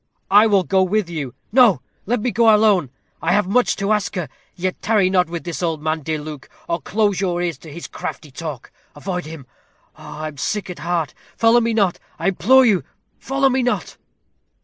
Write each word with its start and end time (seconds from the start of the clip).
"I 0.31 0.47
will 0.47 0.63
go 0.63 0.81
with 0.81 1.11
you." 1.11 1.35
"No! 1.51 1.79
let 2.07 2.21
me 2.21 2.31
go 2.31 2.49
alone. 2.55 2.89
I 3.21 3.33
have 3.33 3.45
much 3.45 3.75
to 3.75 3.91
ask 3.91 4.15
her; 4.15 4.29
yet 4.55 4.81
tarry 4.81 5.11
not 5.11 5.29
with 5.29 5.43
this 5.43 5.61
old 5.61 5.79
man, 5.83 6.01
dear 6.01 6.19
Luke, 6.19 6.49
or 6.67 6.81
close 6.81 7.21
your 7.21 7.39
ears 7.39 7.59
to 7.59 7.71
his 7.71 7.85
crafty 7.85 8.31
talk. 8.31 8.71
Avoid 8.95 9.25
him. 9.25 9.45
Oh, 9.99 10.03
I 10.03 10.27
am 10.29 10.37
sick 10.37 10.71
at 10.71 10.79
heart. 10.79 11.13
Follow 11.37 11.59
me 11.61 11.75
not; 11.75 11.99
I 12.17 12.29
implore 12.29 12.65
you, 12.65 12.83
follow 13.19 13.47
me 13.49 13.61
not." 13.61 13.97